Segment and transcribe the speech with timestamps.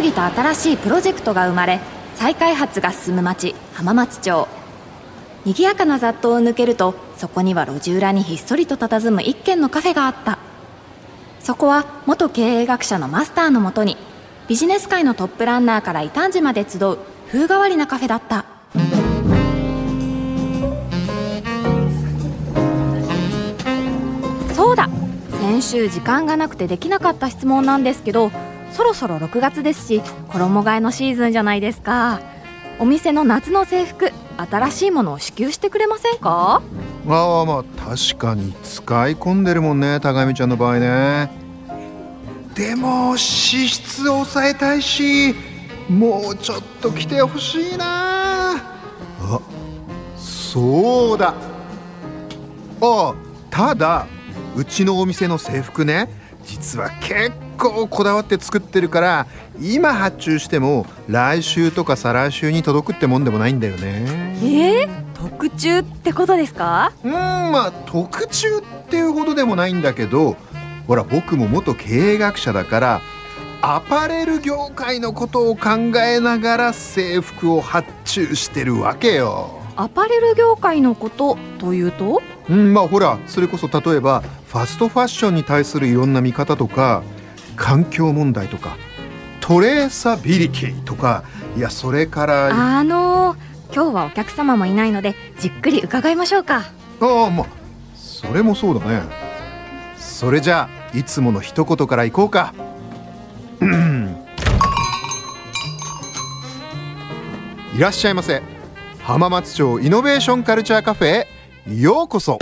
[0.00, 1.80] 々と新しいプロジェクトが生まれ
[2.14, 4.48] 再開発が進む町浜松町。
[5.44, 10.38] 賑やかな雑踏を抜けるとそこには路地裏にひっそりと佇む一軒のカフェがあった。
[11.40, 13.98] そこは元経営学者のマスターのもとに
[14.48, 16.98] ビジネス界のトップランナーから異端児まで集う
[17.30, 18.46] 風変わりなカフェだった。
[24.54, 24.88] そうだ
[25.40, 28.30] 先週時間がなくてできなかった質問なんですけど
[28.74, 32.20] そろそろ6月ですし衣替えのシーズンじゃないですか。
[32.80, 36.60] お店の夏の制服新しいものを支給してくれませんか？
[37.08, 41.30] ああまあ確かに使い込んでるもんね高見ちゃんの場合ね。
[42.54, 45.34] でも脂質を抑えたいし
[45.88, 48.56] もうちょっと来てほしいな。
[48.56, 49.40] あ
[50.16, 51.32] そうだ。
[52.80, 53.14] あ
[53.50, 54.06] ただ
[54.56, 56.08] うちのお店の制服ね
[56.44, 59.26] 実は結構こだわって作ってるから
[59.60, 64.04] 今発注しても来週とか再来週に届くってもんでもないんだよね。
[64.42, 64.86] え？
[64.86, 66.92] ー、特注ってことですか？
[67.04, 70.36] うんまあ特注っていうほどでもないんだけど
[70.86, 73.00] ほら僕も元経営学者だから
[73.62, 75.70] アパレル業界のことを考
[76.04, 79.60] えながら制服を発注してるわけよ。
[79.76, 82.22] アパレル業界のことというと？
[82.50, 87.02] うんまあほらそれこそ例えばファストファッションに対するいろんな見方とか
[87.56, 88.76] 環境問題とか
[89.40, 91.24] トレーサビリティとか
[91.56, 96.64] いやそれからあのー、今日はお客様もいないのでじっくり伺いましょうか。
[97.00, 97.46] ああまあ
[97.94, 99.02] それもそうだね。
[99.98, 102.54] それじゃあいつもの一言からいこうか。
[107.76, 108.42] いらっしゃいませ。
[109.02, 111.26] 浜松町イノベーションカルチャーカフェ
[111.66, 112.38] へようこそ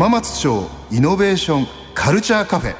[0.00, 2.74] 浜松町イノベーションカルチャーカフェ。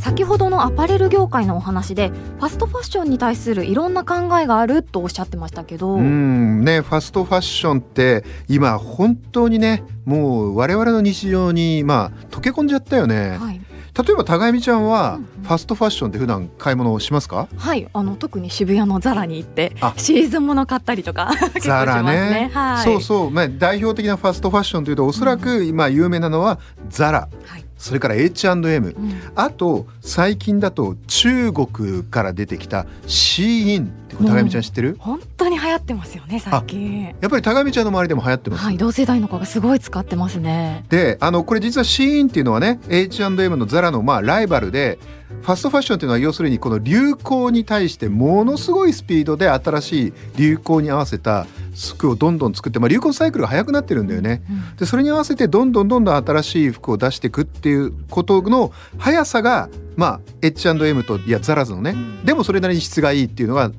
[0.00, 5.94] 先ほどのアパレル業界のお話でファストファッションに対するいろんな考えがあるとおっしゃってましたけど。
[5.96, 13.60] うんねファストファッションって今本当にねもう我々の日常にまあ溶け込んじゃったよね、はい、
[13.98, 15.42] 例えば高見ちゃんはうんうん。
[15.42, 17.48] ファストファッションって普段買い物をしますか？
[17.56, 19.94] はい、あの特に渋谷のザラに行ってあ。
[19.96, 22.50] シーズンもの買ったりとかザラね。
[22.52, 26.58] はい、そうそう、まあ、代表的なファストファッションというとおそらく今有名なのは
[26.88, 27.28] ザラ。
[27.44, 28.94] はいそれから H&M うん。
[29.34, 37.04] あと最近だと中国から出てきたシーインって高見ちゃん知ってる、本当に流行ってますよね最近。
[37.04, 40.84] やっぱり高見ちゃんの周りでも流行ってます、はい、同世代の子がすごい使ってますね。
[40.88, 44.98] であのこれ実はシーインっていうのはね H&M のザラのまあライバルで
[45.42, 51.46] ファストファッションっていうのは要するにこの流行に対してものすごいスピードで新しい流行に合わせた
[51.76, 54.42] 服をどんどん作って、まあ、流行サイクルが速くなってるんだよね。
[54.50, 54.76] うん。
[54.76, 62.24] でそれに合わせてどんどんどんどん新しい服を出していくっていうことの速さがまあ H&M といやザラズのね、うん。
[62.24, 63.70] でもそれなりに質がいいっていうのが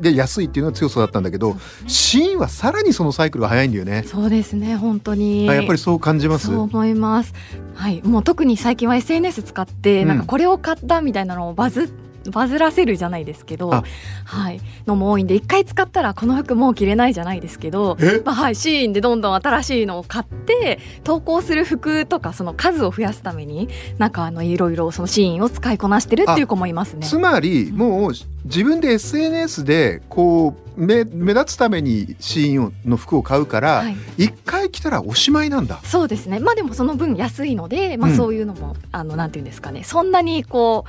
[0.00, 4.04] で安いっていうのが強さだったんだけどシーンはさらにそのサイクルが速いんだよね。
[4.06, 5.48] そうですね本当に。
[5.48, 7.34] あやっぱりそう感じますそう思います。
[7.74, 11.92] はい、もう特に最近は SNS 使って、うんなんかこれを買ったみたいなのをバズ
[12.30, 13.84] バズらせるじゃないですけど、あ
[14.24, 18.20] はい、のも多いんで一回使ったらこの服もう着れないじゃないですけど、え？
[18.24, 23.68] まあはい、シーンでどんどん新しいのを買って投稿する服とかその数を増やすために
[23.98, 27.06] なんかあのいろいろそのシーンを使いこなしてるっていう子もいますね。
[27.06, 28.12] つまりもう
[28.46, 33.96] 自分で SNS でこう目目立つためにシーンの服を買うからはい。
[34.18, 35.80] 一、回着たらおしまいなんだ。
[35.84, 36.38] そうですね。
[36.38, 38.16] まあでもその分安いので、まあ、うん。
[38.16, 39.84] そういうのも、あのなんていうんですかね。
[39.84, 40.84] そんなにこ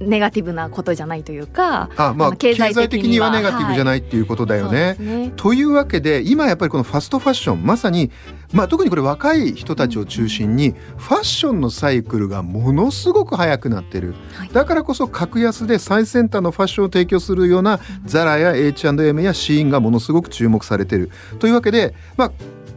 [0.00, 4.96] うネガティブなことじゃないというかあまあ経経済済的にはネガティブじゃないっていうことだよね。
[4.98, 5.32] ね。
[5.36, 8.10] というわけで今やっぱりこのファストファッションまさに、
[8.52, 14.14] まあ、特にこれ若い人たちを中心にファッションのサイクルがものすごく速くなってる。
[14.34, 14.48] はい。
[14.48, 21.10] だからこそ格安で最先端のファッションを提供するようなザラや H&M やシーンがものすごく注目されてる。
[21.38, 22.32] というわけで、まあ、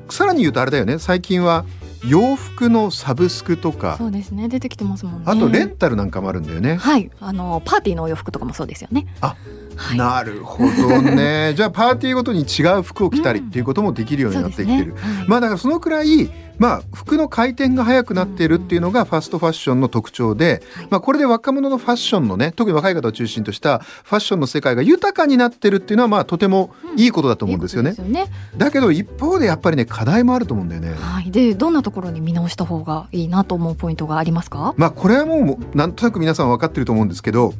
[0.09, 0.99] さらに言うとあれだよね。
[0.99, 1.65] 最近は
[2.07, 4.47] 洋服のサブスクとかそうですね。
[4.47, 5.23] 出てきてますもんね。
[5.25, 6.75] あとレンタルなんかもあるんだよね。
[6.75, 7.11] はい。
[7.19, 9.05] あのパーティーのお洋服とかもそうですよね。
[9.21, 9.35] あ
[9.79, 9.97] はい。
[9.97, 11.53] なるほどね。
[11.57, 14.93] じゃあパーティーごとに違う服を着たりっていうこともできるようになってきてる。
[14.93, 14.99] ね。
[14.99, 15.27] はい。
[15.27, 27.91] まあだからそのくらいまあ服の回転が速くなっているっていうのがファストファッションの特徴で、まあこれで若者のファッションのね特に若い方を中心としたファッションの世界が豊かになってるっていうのはまあとてもいいことだと思うんですよね。
[27.91, 28.31] いいことですよね。
[28.57, 30.93] だけど一方でやっぱりね課題もあると思うんだよね。
[30.99, 34.73] はい、でどんなところに見直した方がいいなと思うポイントがありますか？
[34.75, 37.53] まあこれはもうなんとなく皆さん分かってると思うんですけど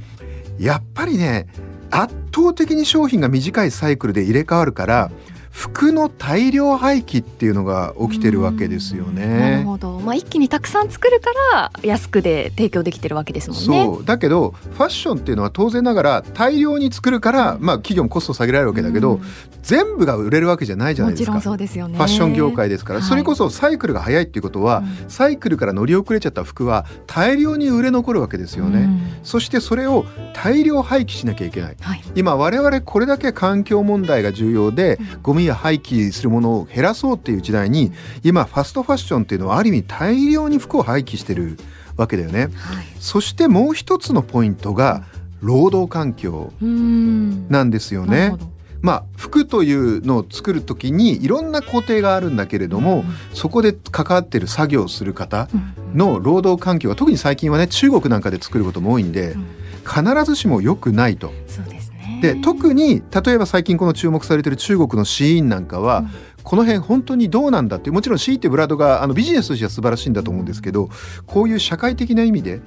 [0.60, 1.48] やっぱりね
[1.92, 5.12] 圧倒的に商品が短いサイクルで入れ替わるから
[5.60, 9.64] 服の大量廃棄っていうのが起きてるわけですよなるね。
[9.66, 13.84] ほど、まあ、一気にたくさん作るから安くで提供できてるわけですもんね。
[13.84, 19.22] そうだけどファッションっていうのは当然ながら大量に作るから、まあ、企業もコストを下げられるわけだけど、うん
[19.62, 21.98] 全部が売れるわけじゃないじゃないですかもちろんそうですよね。
[21.98, 28.80] ファッション業界ですから、はいそれこそサイクルが早いっていうことは、うんサイクルから乗り遅れちゃった服は大量に売れ残るわけですよね。
[28.80, 31.76] うんそしてそれを大量廃棄しなきゃいけない。
[31.80, 37.92] はい、今我々これだけ環境問題が重要でうんゴミや廃棄するものを減らそうっていう時代に
[38.24, 41.57] 今ファストファッションっていうのはある意味大量に服を廃棄してる
[41.98, 42.44] わけだよね。
[42.56, 45.04] はい、そしてもう一つのポイントが
[45.42, 48.34] 労働環境なんですよね。
[48.81, 53.04] まあ服というのを作る時にいろんな工程があるんだけれども、
[53.34, 59.45] そこで関わってる作業をする方うんの労働環境が特に最近はね中国なんかで作ることも多いんでうん。
[59.90, 61.34] 必ずしも良くないと。
[61.48, 61.79] そうですね。
[62.22, 66.10] で特に例えば最近この注目されてる中国のシーンなんかは、うん。
[66.44, 70.90] この辺本当にどうなんだってもちろんシーってブランドがあのビジネスとしては素晴らしいんだと思うんですけど
[71.28, 72.62] こういう社会的な意味で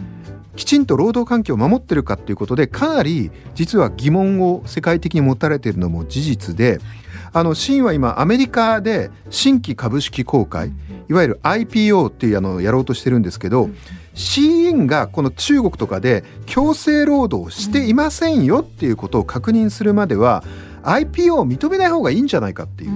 [0.56, 6.78] きちんと労働環境を守ってるかっていうことでかなり実は疑問を世界的に持たれているのも事実で
[7.32, 10.70] あのシーンは今アメリカで新規株式公開
[11.08, 20.44] いわゆる IPO っていうあのやろうとしてるんですけど、シーンがこの中国とかで強制労働をしていませんよっていうことを確認するまでは
[20.82, 22.90] IPO を認めない方がいいんじゃないかっていう。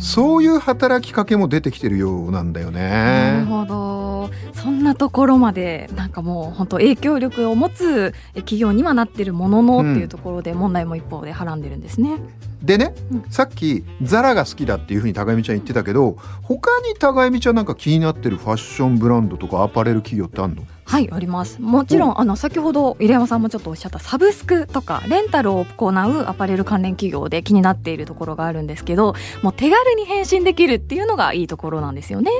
[0.00, 2.80] そういう働きかけも出てきてるようなんだよね。
[2.80, 4.11] なるほど
[4.54, 12.18] そんなところまでなんかもう本当影響力を持つ企業にはなってるもののっていうところで問題も一方ではらんでるんですね。
[12.62, 20.62] でね、うんさっきザラが好きだっていうふうに高見ちゃん言ってたけど他に高見ちゃんなんか気になってるファッションブランドとかアパレル企業ってあんの？
[20.84, 32.30] はいありますもちろんあの先ほど入山さんもちょっとおっしゃったサブスクとかレンタルを行うアパレル関連企業で気になっているところがあるんですけどもう手軽に返信できるっていうのがいいところなんですよね。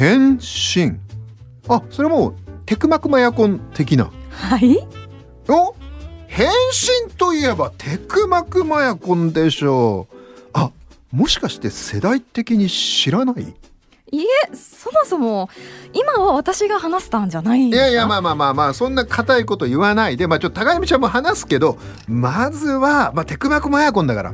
[0.00, 0.98] 変身。
[1.68, 4.10] あそれもうテクマクマヤコン的な。
[4.30, 4.78] はい。
[5.46, 5.74] お？
[6.26, 10.16] 変身といえばテクマクマヤコンでしょう。
[10.54, 10.70] あ
[11.12, 13.42] もしかして世代的に知らない？
[14.12, 15.50] いえそもそも
[15.92, 17.86] 今は私が話すターンじゃないんいですか？
[17.88, 20.16] やいやまあまあまあまあそんな硬いこと言わない。
[20.16, 21.76] でまあちょっと高見ちゃんも話すけど
[22.08, 24.32] まずは、まあ、テクマクマヤコンだから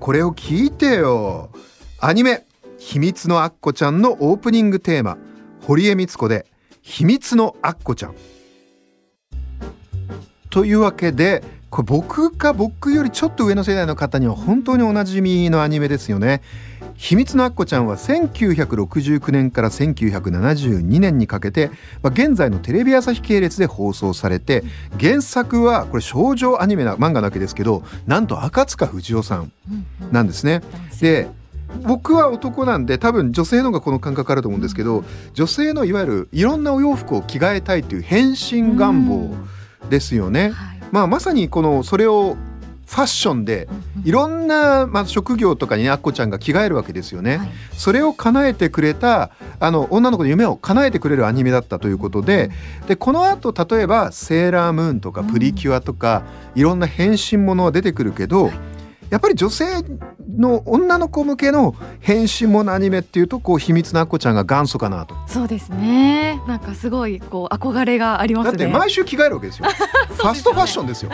[0.00, 1.48] これを聞いてよ。
[1.98, 2.44] アニメ
[2.88, 5.18] 「秘密のアッコちゃん」のオープニングテーマ
[5.60, 6.46] 堀江光子で
[6.80, 8.14] 「秘密のアッコちゃん」
[10.48, 16.40] というわけでこれ僕か僕よりちょっと上の世代の方には本当におなじみのアニメですよね。
[16.94, 21.70] 秘密のアッコちゃんは1969年から1972年にかけて、
[22.02, 24.64] まあ、現在のテレビ朝日系列で放送されて
[24.98, 29.52] 原作はこれ少女アニメな漫画なわけですけどなんと赤塚不二夫さん
[30.10, 30.62] なんですね。
[31.00, 31.28] で
[31.82, 35.04] 僕は男なんで多分女性の方がこの感覚あると思うんですけど
[35.34, 39.34] 女性のいわゆるいろんなお洋服を着替えたいという変身願望
[39.90, 40.50] ですよね。
[40.50, 40.78] はい。
[40.90, 42.36] まあ、まさにこのそれを
[42.86, 43.68] ファッションで
[44.02, 47.36] いろんな、まあ、職業とかにねアッコちゃんが着替えるわけですよね。
[47.36, 47.50] はい。
[47.74, 52.50] それを叶えてくれたあの女の子の夢を叶えてくれるアニメだったということで
[52.86, 56.22] でこのあと例えば「セーラームーン」とか「プリキュア」とか、
[56.54, 58.50] いろんな変身ものは出てくるけど、
[59.10, 59.64] やっぱり女性
[60.36, 65.14] の女の子向けの変身ものアニメっていうとこう秘密のアッコちゃんが元祖かなと。
[65.26, 69.68] そうですねなんかすごいこう憧れがありますねだって毎週着替えるわけですよ。
[70.16, 71.10] ファストファッションですよ。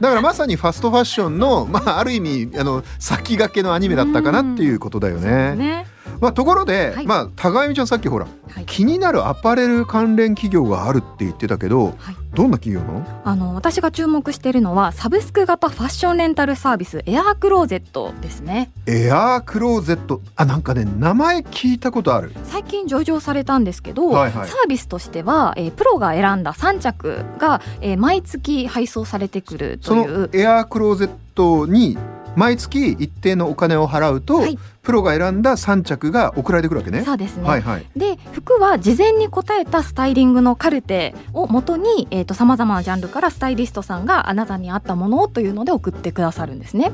[0.00, 5.54] だからまさにファストファッションの、まあ、ある意味あの先駆けのアニメだったかなっていうことだよね。
[5.54, 5.86] ね
[6.22, 7.06] まあ、ところで、はい。
[7.06, 8.64] まあ、高見ちゃんさっきほらはい。
[8.64, 12.16] 気になるアパレル関連企業があるって言ってたけどはい。
[12.32, 13.06] どんな企業なの？
[13.24, 18.70] あの私が注目しているのはサブスク型ファッションレンタルサービスエアークローゼットですね。
[18.86, 20.22] エアークローゼット。
[20.36, 22.32] あなんかね名前聞いたことある。
[22.44, 24.48] 最近上場されたんですけど、はいはい。
[24.48, 30.20] サービスとしては、えープロが選んだ3着が、えー毎月配送されてくるそという。
[30.20, 31.98] のエアークローゼットに
[32.36, 37.02] 毎月一定のお金を払うと、はいプロが選んだ3着が送られてくるわけね。
[37.04, 37.86] そうですね、はいはい。
[37.96, 46.92] で服は事前に答えたスタイリングのカルテをもとにさまざまなジャンルからスタイリストさんがあなたに合ったものをというので送ってくださるんですね。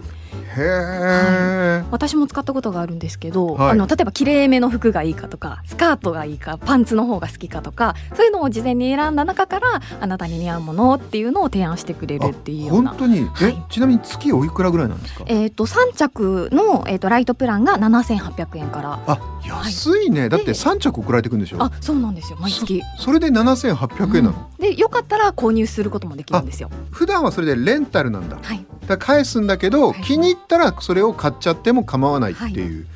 [0.56, 3.70] へえ、私も使ったことがあるんですけど、はい。
[3.72, 12.90] あの例えばきれいめの服がいいかとかスカートがいいかパンツの方が好きかとかそういうのを事前に選んだ中からあなたに似合うものっていうのを提案してくれるっていうような。
[12.90, 13.50] 本当に、はい。
[13.50, 15.24] えちなみに月おいくらぐらいなんですか？
[15.26, 19.00] えー、と3着の、えー、とライトプランが7800円から。
[19.06, 21.62] あ安いね、だってで3着送られてくるんでしょ？
[21.62, 22.38] あそうなんですよ。
[22.40, 22.82] 毎月。
[22.98, 26.70] それで7800円なの、でよかったら購入することもできるんですよ。
[26.90, 28.38] 普段はそれでレンタルなんだ。
[28.42, 28.64] はい。
[28.86, 30.02] だ返すんだけど、はい。
[30.02, 32.86] 気に入ったらそれを買っちゃっても構わないっていう、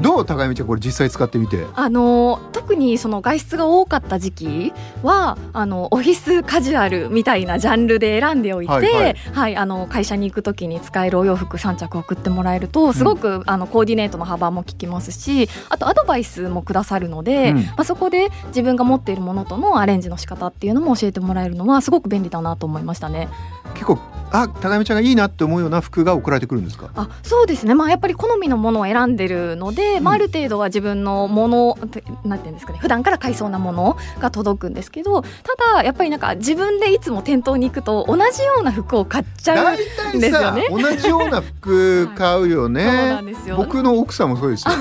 [0.00, 1.66] どう高見ちゃんこれ実際使ってみて？
[1.74, 4.72] あの特にその外出が多かった時期
[5.02, 9.10] はあのオフィスカジュアルみたいなジャンルで選んでおいて、ははい。
[9.12, 17.56] いはいあの会社に行く時に使えるお洋服3着送ってもらえるとすごく、あのコーディネートの幅も効きますしあとアドバイスもくださるので、うん。
[17.58, 23.28] まあ、そこで自分が持っているものとのアレンジの仕方っていうのも教えてもらえるのはすごく便利だなと思いましたね。
[23.74, 23.98] 結構
[24.34, 26.88] あ高見ちゃんがいいなって思うような服が送られてくるんですか？
[26.94, 32.78] あそうですね、まあ、やっぱり好みのものを選んでるので、まあ、ある程度は自分のものてなんていうんですかね。
[32.78, 35.28] 普段から買いそうなものが届くんですけどた
[35.76, 40.66] だやっぱりなんか自分でいつも店頭に行くと同じような服を買っちゃう大体さ、ですよね。
[40.70, 43.56] 同じような服買うよね、そうなんですよ。
[43.58, 44.74] 僕の奥さんもそうですよ。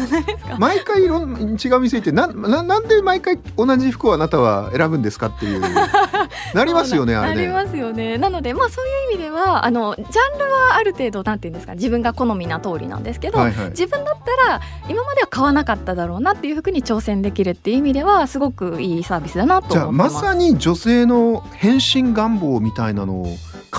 [0.59, 5.61] 毎回いろん違う店行ってなななんで毎回同じ服をあなたは選ぶんですかっていう。
[6.55, 7.35] なりますよねあれね。
[7.35, 8.17] なりますよね。
[8.17, 20.23] なのでまあそういう意味ではあのジャンルはある程度なんていうんですか自分が好みな通りなんですけど、はいはい自分だったら今までは買わなかっただろうなっていう服に挑戦できるっていう意味ではすごくいいサービスだなとじゃあ思ってます。
[20.23, 23.27] まさに女性の変身願望みたいなのを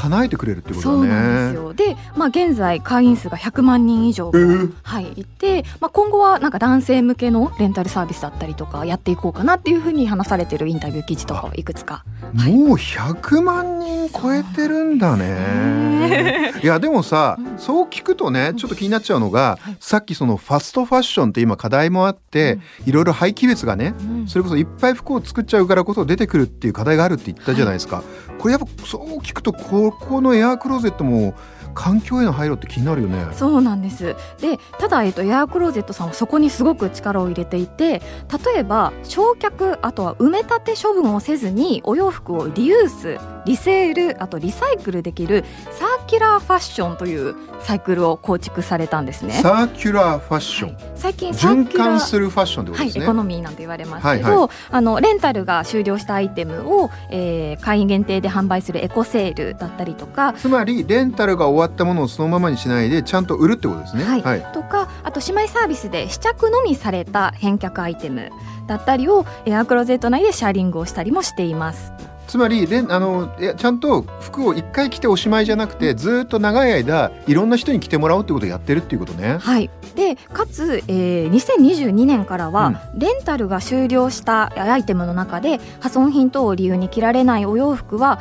[0.03, 0.99] 叶えてくれるってことだね。
[0.99, 1.75] そうなんですよ。
[1.75, 4.73] で、まあ、現在会員数が100万人以上えー。
[4.83, 12.05] はい、いて、まあ、今後はなんか男性向けのレンタルサービスだったりとかやっていこうかなっていうふうに話されてるインタビュー記事とかをいくつか。
[12.37, 12.53] はい。
[12.53, 16.53] もう100万人超えてるんだね。
[16.63, 19.77] いやでもさ、うんそう聞くとねちょっと気になっちゃうのが、はい。
[19.79, 24.27] さっきそのファストファッションって今課題もあって、いろいろ廃棄物がねうん。
[24.27, 28.03] それこそいっぱい服を作っちゃうからこそ出てくるっていう課題があるって言ったじゃないですか、
[28.39, 31.35] これやっぱそう聞くとここのエアークローゼットも
[31.75, 33.27] 環境への配慮って気になるよね。
[33.33, 38.03] そうなんですでただ、えっと、エアークローゼットさんはそこにすごく力を入れていて
[38.45, 49.33] 例えば焼却あとは埋め立て処分をせずにお洋服をリユースリセールあとリサイクルできるサーキュラーファッションというサイクルを構築されたんですね。
[49.33, 53.05] サーキュラーファッション、はい最近循環するファッションってことはい、ですね。
[53.05, 64.05] エコノミーなんて言われますけど、はいはあのレンタルが終了したアイテムを、えー会員限定で販売するエコセールだったりとかつまりレンタルが終わったものをそのままにしないでちゃんと売るってことですね。
[64.05, 68.31] はいはい、とかあと姉妹サービスで試着のみされた返却アイテム
[68.67, 72.12] だったりをエアクローゼット内でシェアリングをしたりもしています。
[72.33, 79.37] つまりあのちゃんと服を一回着ておしまいじゃなくてずーっと長い間いろんな人に着てもらおうってことをやってるっていうことね。
[79.37, 88.19] はい、でかつ、えー2022年からは、レンタルが終了したアイテムの中で破損品等を理由に着られないお洋服は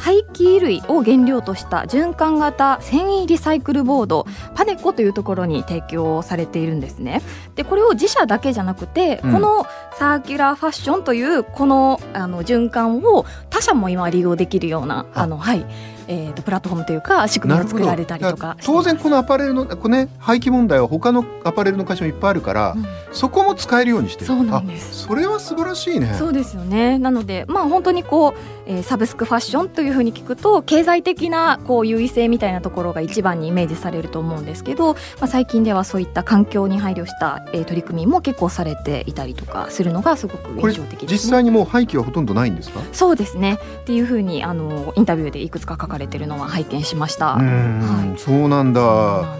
[0.00, 7.20] 廃棄衣類を原料とした循環型繊維リサイクルボードパネコというところに提供されているんですね。
[7.54, 9.32] でこれを自社だけじゃなくて、うん。
[9.34, 9.66] この
[9.98, 15.22] サーキュラーファッションというこのあの循環を他社も今利用できるようなあ。
[15.22, 15.66] あの、はい
[16.12, 24.26] えー、とプラットフォームというか仕組みを作られたりとか当然このアパレルのこれね廃棄問題は他のアパレルの会社もいっぱいあるから、うんそこも使えるようにしてる。
[24.28, 26.14] そうなんですあそれは素晴らしいね。
[26.16, 28.34] そうですよねなのでまあ本当にこう、
[28.66, 42.80] えーサブスクファッションというふうに聞くと経済的なこう優位性みたいなところが一番にイメージされると思うんですけど、まあ、最近ではそういった環境に配慮した、えー取り組みも結構されていたりとかするのがすごく印象的です、ね、実際にもう廃棄はほとんどないんですか？
[42.92, 47.34] そうですねっていうふうにあのインタビューでいくつか書かれてるのは拝見しました。
[47.34, 49.36] うーん、はいそうなんだ。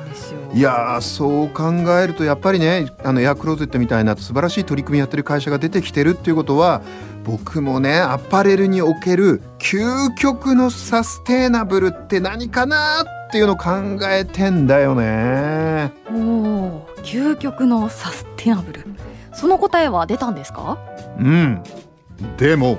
[0.53, 6.83] いやーそう考えるとやっぱりねあのエアクローゼットみたいな素晴らしい取り組みやってる会社が出てきてるっていうことは
[7.25, 13.71] 僕もねアパレルにおける究極のサステイナブルって何かなっていうのを考
[14.11, 15.93] えてんだよね。
[16.09, 18.85] おー究極のサステナブル
[19.33, 20.79] その答えは出たんですか？
[21.17, 21.63] うん
[22.39, 22.77] でも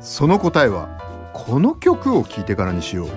[0.00, 0.97] その答えは
[1.46, 3.08] この曲を聴いてからにしよう。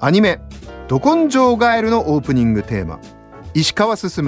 [0.00, 0.40] アニメ
[0.88, 2.98] 「ど根性ガエル」のオープニングテーマ。
[3.54, 4.24] 石川進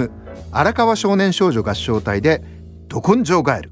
[0.51, 2.43] 荒川少年少女合唱隊で
[2.87, 3.71] 「ど根性ガエル」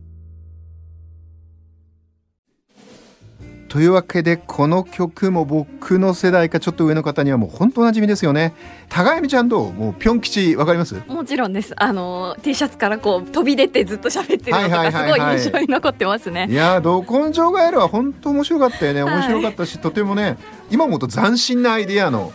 [3.67, 8.53] というわけでこの曲も僕の世代かちょっと上の方にはもう本当おなじみですよね。
[8.89, 9.73] 高山ちゃんどう？
[9.73, 10.95] もうぴょん吉わかります？
[11.07, 11.73] もちろんです。
[11.75, 19.03] あの T シャツからこう飛び出てずっと喋ってるのとかすごい印象に残ってますね、いやど根性ガエルは本当面白かったよね。
[19.03, 20.37] 面白かったし、はい、とてもね
[20.71, 22.33] 今思うと斬新なアイディアの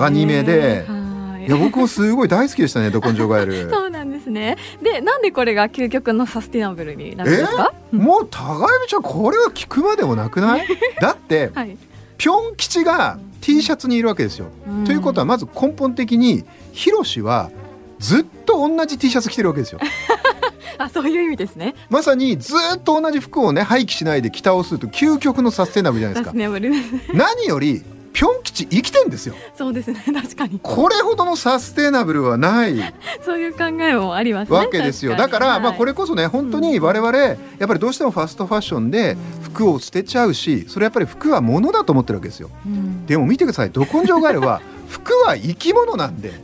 [0.00, 1.11] アニメで。
[1.46, 3.70] いや僕もすごい大好きでしたね、 ど根性ガエル。
[3.70, 4.56] そうなんですね。
[4.82, 7.72] で、なんでこれが究極のサステナブルになるんですか？
[7.92, 10.66] もう高山ちゃんこれは聞くまでもなくない？
[11.00, 11.76] だって、はい、
[12.18, 14.46] ぴょん吉が T シャツにいるわけですよ。
[14.84, 17.50] ということはまず根本的にヒロシは
[17.98, 19.80] ずっと同じ T シャツ着てるわけですよ。
[20.78, 26.32] あそういう意味ですねまさにずっと同じ服をね廃棄しないで着倒すと究極のサステナブルじゃないですか
[27.14, 27.82] 何より
[28.12, 29.34] ぴょん吉生きてんですよ。
[29.56, 30.02] そうですね。
[30.12, 30.60] 確かに。
[30.62, 32.94] これほどのサステナブルはない。
[33.24, 35.16] そういう考えもあります、ね、わけですよ。
[35.16, 43.70] だから、はい、まあこれこそね本当に我々やっぱりどうしてもファストファッションで服を捨てちゃうしそれやっぱり服は物だと思ってるわけですよ、うん、でも見てください。
[43.70, 44.60] ど根性ガエルは
[44.92, 46.34] 服は生き物なんで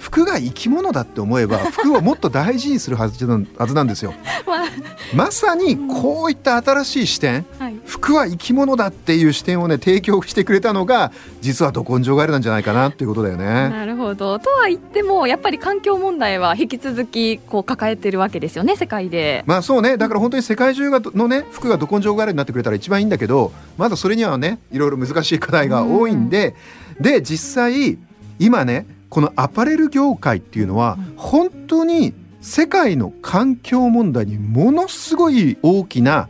[0.00, 4.12] 服が生き物だって思えば 服をもっと大事にするはずはずなんですよ、
[4.44, 4.66] まあ、
[5.14, 13.44] まさにこういった新しい視点、はい、服は生き物だっていう視点をね提供してくれたのが実はど根性ガエルなんじゃないかなっていうことだよね。
[13.44, 14.38] なるほど。
[14.40, 19.44] とは言ってもやっぱり環境問題は引き続きこう抱えてるわけですよね世界で。
[19.46, 19.96] まあそうね。
[19.96, 26.48] だから本当に世界中がのね服がど根性ガエルになってくれたら一番いいんだけどまだそれにはねいろいろ難しい課題が多いんで、
[26.80, 27.98] うんで実際
[28.38, 36.28] 今ねこのアパレル業界っていうのは本当に世界の環境問題にものすごい大きな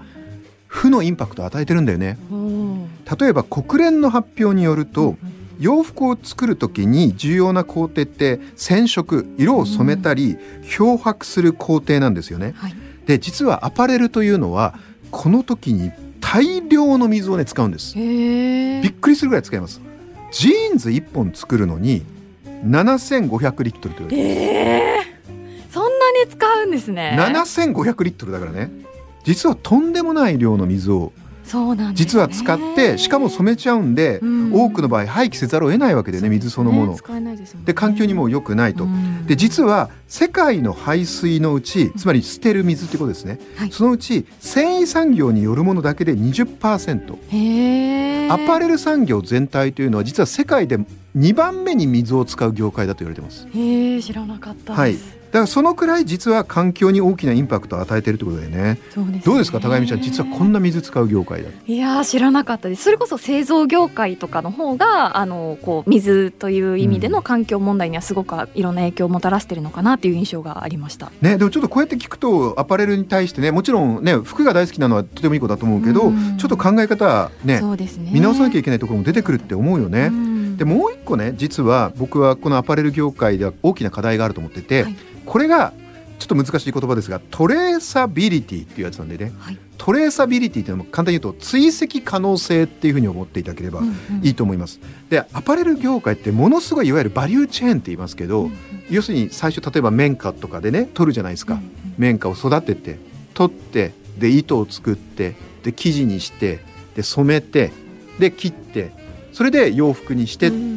[0.66, 2.18] 負のインパクトを与えてるんだよね。
[3.20, 5.16] 例えば国連の発表によると、
[5.58, 12.54] 洋服を作る時に重要な工程って染色色を染めたり漂白する工程なんですよね。
[12.56, 12.74] はい、
[13.06, 14.78] で実はアパレルというのは
[15.10, 17.94] この時に大量の水をね使うんです。
[17.96, 19.80] びっくりするぐらい使います。
[20.32, 22.04] ジーンズ1本作るのに
[22.64, 27.16] 7500リットルというえー、そんなに使うんですね。
[27.18, 28.70] 7500リットルだからね。
[29.24, 31.12] 実はとんでもない量の水を
[31.94, 36.96] 実は使ってしかも染めちゃうんで、うん、多くの場合廃棄せざるを得ないわけでね水そのもの。
[36.96, 37.02] で、
[37.66, 38.84] ね、環境にも良くないと。
[38.84, 50.78] うん、で実は世界の排水のうちつまり捨てる水ってことですね、はい、そのうち繊維産業によるものだけで20%アパレル産業全体というのは実は世界で
[51.16, 53.46] 2番目に水を使う業界だと言われてます。
[53.54, 54.96] へ知らなかったはい。
[55.25, 59.60] だからそのくらい実は環境に大きなインパクトを与えているということでね、ね、どうですか？
[59.60, 62.84] 高見ちゃん実はこんな水使う業界だいや知らなかったです。
[62.84, 78.10] それこそ製造業界とかの方があのこう水という意味での環境問題にはすごくいろんな影響をもたらしているのかなという印象がありました、ね、でもちょっとこうやって聞くとアパレルに対してねもちろんね服が大好きなのはとてもいいことだと思うけど、ちょっと考え方ねね。
[78.12, 80.10] 見直さなきゃいけないところも出てくるって思うよね。
[80.56, 84.96] でもう一個ね実は僕はこのアパレル業界では大きな課題があると思ってて、はい、
[85.26, 85.72] これが
[86.18, 93.82] ちょっと難しい言葉ですがトレーサビリティっていうやつなんでね、はい、トレーサビリティっていうのも簡単に言うと追跡可能性っていうふうに思っていただければ
[94.22, 94.80] いいと思います。
[94.82, 98.58] うんうん、でアパレル業界ってものすごいいわゆるバリューチェーンって言いますけど、うんうん、
[98.90, 102.98] 要するに最初例えば綿花とかでね取るじゃないですか、うんうん、綿花を育てて
[103.34, 106.60] 取ってで糸を作ってで生地にして
[106.94, 107.72] で染めて
[108.18, 108.92] で切って
[109.32, 110.75] それで洋服にして、うん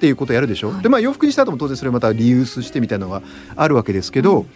[0.00, 3.20] っていうことをやるでしょ、はい、でまあ洋服にした後も当然それまたリユースしてみたいなのが
[3.54, 4.46] あるわけですけど、うん、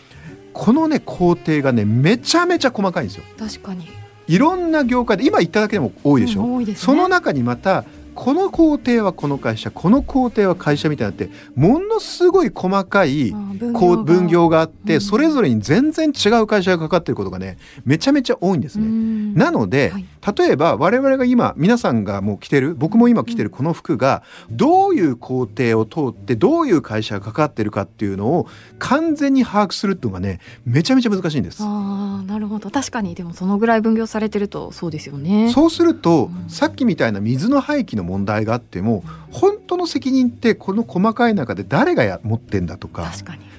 [0.54, 3.24] このね工程がねめちゃめちゃ細かいんですよ。
[3.38, 3.87] 確かに。
[4.26, 14.55] いろんな業界で今言っただけでも多いでしょ、うんね、その中にまたこの工程はこの会社この工程は会社みたいになってものすごい細かい分業が。
[14.55, 18.87] あって、それぞれに全然違う会社がかかってることがねめちゃめちゃ多いんですね。
[19.35, 19.92] なので、
[20.37, 28.46] 例えば我々が今皆さんがもう着てる僕も今着てるこの服がどういう工程を通ってどういう会社がかかってるかっていうのを
[28.79, 31.59] 完全に把握するっていうのがねめちゃめちゃ難しいんです。
[31.62, 32.70] あなるほど。
[32.70, 35.50] 確かにでもそのぐらい分業されてるとそうですよね。
[35.53, 43.12] そうすると、うん、さっきみたいな水の廃棄の問題があっても本当の責任ってこの細かい中で誰がや持ってんだとか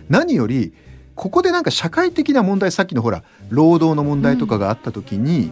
[0.09, 0.73] 何より
[1.15, 5.51] ここでなんか社会的な問題さっきのほら労働の問題とかがあった時に、うん、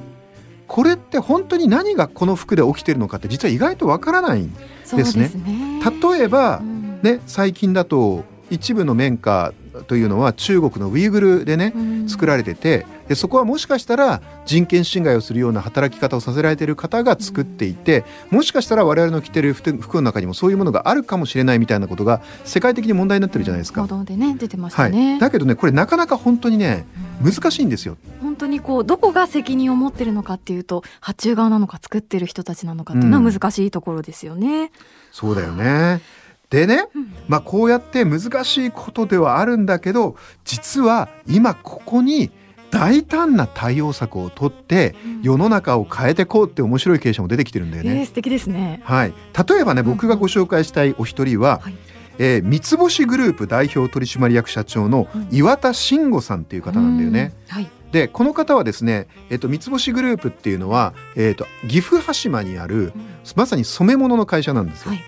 [0.68, 5.06] これって本当に何がこの服で起きてるのかって実は意外とわからないんですね。
[5.06, 5.82] すね。
[6.02, 9.54] 例えば、うん、ね最近だと一部の綿花
[9.88, 11.74] というのは中国のウイグルでね、
[12.08, 12.86] 作られててで
[13.16, 23.82] そこはもしかしたら人権侵害をするような働き方をさせられている方が作っていて、もしかしたら我々の着てる服服の中にもそういうものがあるかもしれないみたいなことが世界的に問題になってるじゃないですか。
[23.82, 26.86] 報道でね出てましたね、はい、だけどねこれなかなか本当にね
[27.24, 27.98] 難しいんですよ。
[28.22, 34.72] 本当にこうどこが責任を持ってるのかっていうと発注側なのか作ってる人たちなのかっていうのは難しいところですよね。
[35.12, 36.02] そうだよね。
[36.50, 36.88] でね、
[37.28, 42.32] まあこうやって難しいことではあるんだけど実は今ここに
[42.74, 48.00] 大胆な対応策を取って世の中を変えていこうって面白い経営者も出てきてるんだよね。
[48.00, 48.82] えー、素敵ですね。
[48.84, 49.14] はい。
[49.48, 51.76] 例えばね僕がご紹介したいお一人は、はい
[52.18, 57.34] えー、三つ星グループ代表取締役社長の岩田慎吾さんっていう方なんだよね。
[57.48, 62.94] はい、でこの方はですね、えっと、三つ星グループっていうのは、えっと、岐阜羽島にある、
[63.36, 64.92] まさに染め物の会社なんですよ。
[64.92, 65.02] はい、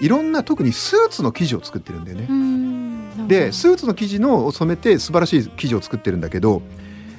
[0.00, 2.28] いろんな特にスーツの生地を作ってるんだよね。
[3.26, 6.62] でスーツの生地のを染めて素晴らしい生地を作ってるんだけど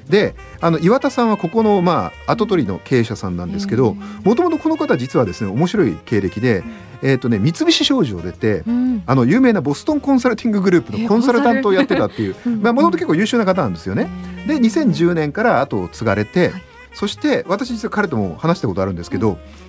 [0.09, 6.63] であの岩田さんはここの、まあ、跡取りの経営者さんなんですけどもともとこの方実はですね面白い経歴で、
[7.03, 14.09] えーとね、三菱商事を出て、うん、あの有名なボストンコンサルティンググループのコンサルタントをやってたっていうもともと結構優秀な方なんですよね。
[14.47, 16.61] で2010年から後を継がれて、はい、
[16.93, 19.68] そして私実は彼とも話したことあるんですけど、うん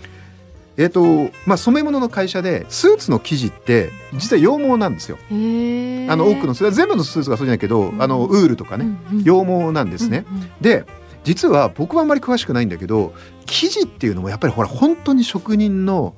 [0.81, 5.19] えーとまあ、染め物の会社でスーツの生地って実は羊毛なんですよ。
[5.21, 10.25] あの多くの全部のスーツがそうじゃないけど、うん、あのウールとかね、うんうん、羊毛なんですね。
[10.27, 10.87] うんうん、で
[11.23, 13.13] 実は僕はあんまり詳しくないんだけど
[13.45, 16.15] 生地っていうのもやっぱりほら本当に職人の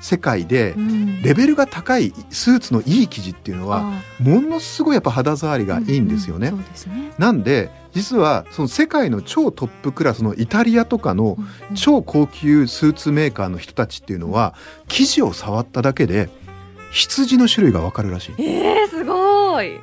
[0.00, 0.74] 世界で
[1.22, 6.52] レベルが高いスーツのいい生地っていうのはものすごいやっぱ肌触りがいいんですよね。
[7.16, 11.36] なんで実はその世界の超トップクラスのイタリアとかの
[11.74, 14.54] 超高級スーツメーカーの人たちっていうのは
[14.88, 16.28] 生地を触っただけで
[16.92, 18.42] 羊の種類がわかるらしい。
[18.42, 19.74] えー、すごい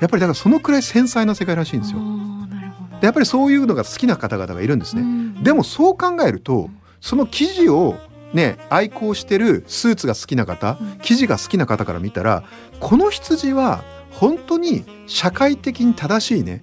[0.00, 2.00] やっぱりだからそのくらい繊細な世界らしいんですよ。
[3.00, 5.02] でやっぱりそういうのが好きな方々がいるんですね。
[5.42, 7.96] でもそう考えるとその生地を
[8.32, 12.44] ね、愛好してるスーツが好きな方、生地が好きな方から見たら
[12.80, 16.62] この羊は本当に社会的に正しいね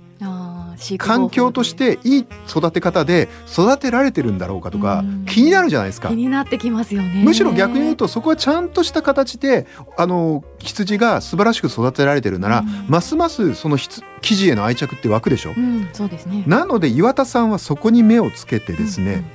[0.97, 6.09] 環境としていい育て方で育てられてるんだろうかとか気になるじゃないですか。
[6.09, 7.23] 気になってきますよね。
[7.23, 9.67] むしろ逆に言うとそこはちゃんとした形で
[9.97, 16.43] あの羊が素晴らしく育てられてるなら、うん、ますますその生地への愛着って湧くでしょ、うん、そうですね。
[16.47, 19.25] なので岩田さんはそこに目をつけてですね、うんうん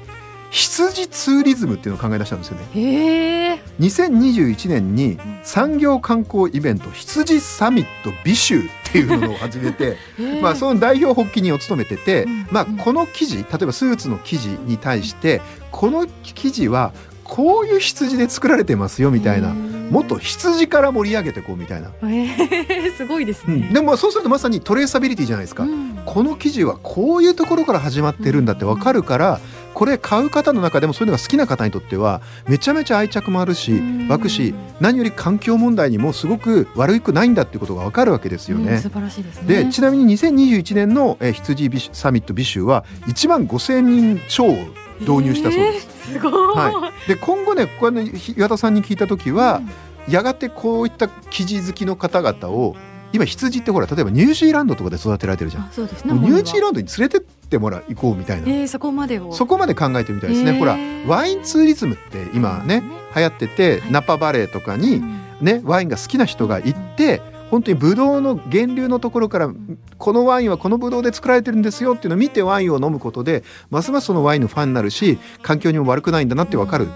[0.51, 2.65] 羊ツーリズムっていうのを考え出したんですよね。
[2.75, 9.97] へ2021年に産業観光イベント羊サミット美州っていうのを始めて、
[10.43, 16.93] まあその代表発起人を務めてて、まあこの記事例えばスーツの記事に対してこの記事は
[17.25, 19.55] こういう羊で作られてますよみたいな。
[19.91, 29.41] もっと羊から盛り上げていこうみたいな、えー、すごいですね、うん、でもそうするとまさにトレーサビリティじゃないですか、うん、この記事はこういうところから始まってるんだって分かるから、
[29.75, 38.79] これ買う方の中でもそういうのが好きな方にとってはめちゃめちゃ愛着もあるし湧くし何より環境問題にもすごく悪くないんだっていうことが分かるわけですよね。
[38.79, 39.65] 素晴らしいですね。
[39.65, 44.57] でちなみに2021年の、えー、羊サミット美州は1万5000人超を
[45.01, 45.89] 導入したそうです。
[46.11, 48.03] えー、すごい、はい、で今後ねこの
[48.37, 49.63] 岩田さんに聞いた時は、
[50.07, 52.75] うん、やがてこういった生地好きの方々を
[53.13, 55.71] 今羊ってほら例えばニュージーランドとかで育てられてるじゃん。
[55.73, 56.13] そうですね。
[56.15, 58.49] ニュージーランドに連れてってもらう行こうみたいな。
[58.49, 59.33] えー、そこまでを。
[59.33, 60.59] そこまで考えてみたいですね。
[60.59, 62.83] ほらワインツーリズムって今ね、
[63.15, 65.03] 流行ってて、ナパバレーとかに
[65.41, 67.23] ね、ワインが好きな人が行って。
[67.51, 69.51] 本当にブドウの源流のところから
[69.97, 76.89] このワインはこのブドウで作られてるんですよっていうのを見てワインを飲むことでますますそのワインのファンになるし環境にも悪くないんだなってわかる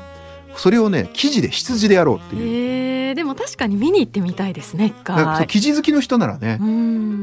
[0.55, 3.02] それをね生地で羊でやろうっていう。
[3.13, 6.59] えー、でも確かに見に行ってみたいですね生地好きの人ならね。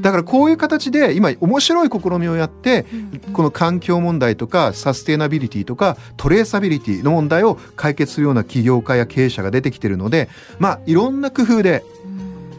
[0.02, 2.86] だからこういう形で今面白い試みをやって、
[3.34, 11.84] この環境問題とかサステナビリティとかトレーサビリティの問題を解決するような起業家や経営者が出てきてるのでまあいろんな工夫で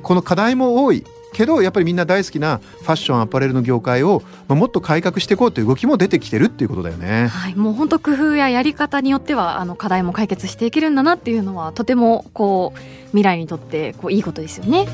[0.03, 7.29] この課題も多いけどやっぱりみんな大好きなファッションアパレルの業界を、もっと改革していこうという動きも出てきてるっていうことだよね。
[7.29, 14.87] はい、もう本当工夫ややり方によってはあの課題も解決していけるんだなっていうのはとてもこう未来にとってこういいことですよね。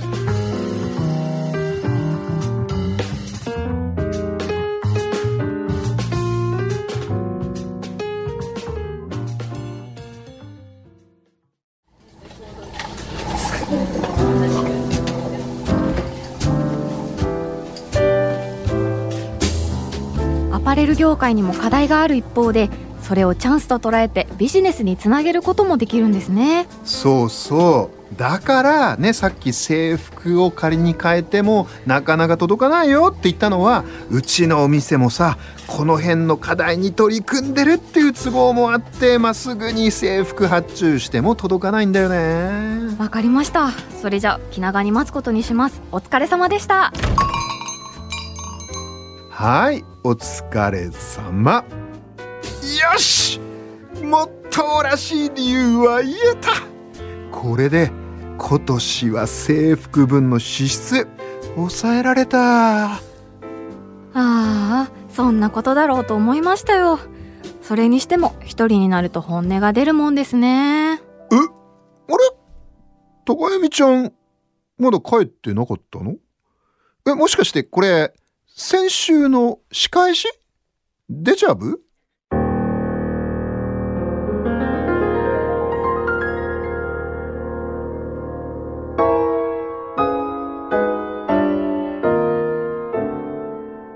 [20.74, 22.70] レル業界にも課題がある一方で
[23.02, 26.66] それをチャンスと捉えてビジネスにつなげることもできるんですね。
[26.84, 27.96] そうそう。
[28.16, 42.96] だからねさっき制服を仮に変えてもなかなか届かないよって言ったのはうちのお店もさこの辺の課題に取り組んでるっていう都合もあってまあ、すぐに制服発注しても届かないんだよね。
[42.98, 43.70] わかりました。
[44.00, 45.82] それじゃ気長に待つことにします。
[45.92, 46.92] お疲れ様でした。
[49.30, 51.64] はいお疲れ様。
[52.92, 53.40] よし!
[54.04, 56.52] もっとらしい理由は言えた。
[57.36, 57.90] これで
[58.38, 61.08] 今年は制服分の支出
[61.56, 62.92] 抑えられた。
[62.92, 63.00] あ
[64.14, 67.00] あそんなことだろうと思いましたよ。
[67.60, 70.92] それにしても一人になると本音が出るもんですね。
[70.92, 70.98] え？
[70.98, 71.00] あ
[71.34, 71.48] れ？
[73.24, 74.12] 高弓ちゃん
[74.78, 76.14] まだ帰ってなかったの？
[77.08, 78.14] えもしかしてこれ
[78.58, 80.26] 先週の仕返し？
[81.10, 81.82] デジャブ？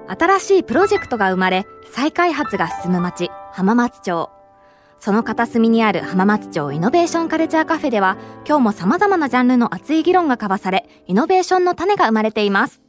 [0.06, 4.28] 新しいプロジェクトが生まれ、再開発が進む町、浜松町。
[4.98, 12.79] その片隅にある浜松町イノベーションカルチャーカフェでは、今日も様々なジャンルの熱い議論が交わされ、イノベーションの種が生まれています。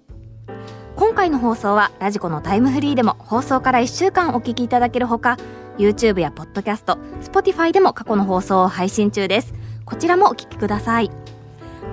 [1.02, 5.36] 今回の放送はラジコのタイムフリーでも放送から1週間お聞きいただけるほか、
[5.80, 9.56] YouTube や Podcast、Spotify でも過去の放送を配信中です。
[9.84, 11.10] こちらもお聞きください。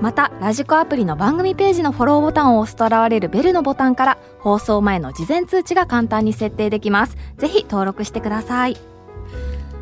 [0.03, 8.77] またラジコアプリの番組ページのフォローボタンを押すと現れるベルのボタンから放送前の事前通知が簡単に設定できますぜひ登録してください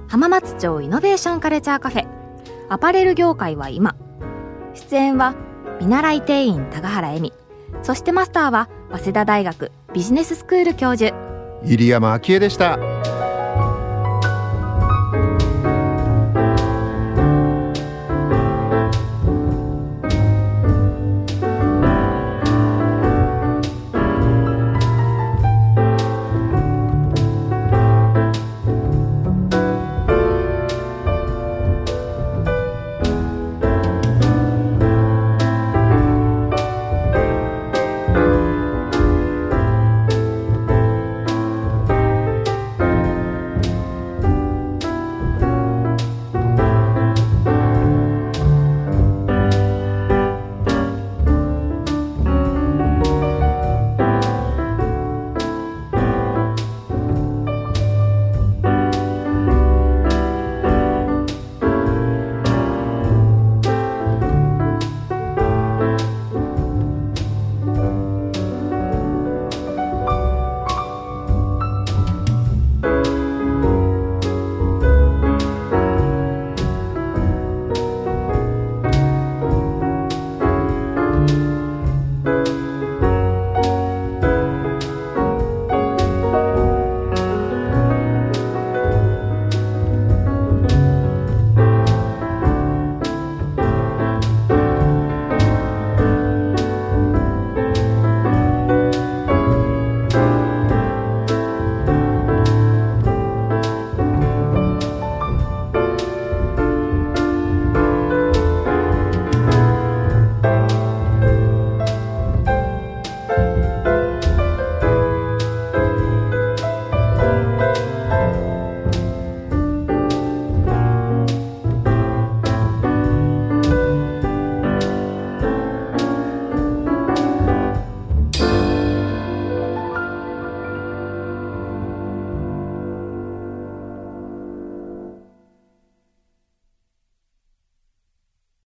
[0.08, 2.06] 浜松町イノベーションカルチャーカフェ
[2.70, 3.94] アパレル業界は今
[4.72, 5.34] 出演は
[5.80, 7.32] 見習い店員高原恵美
[7.82, 11.14] そしてマスターは早稲田大学ビジネススクール教授。
[11.62, 12.79] 入山昭恵でした。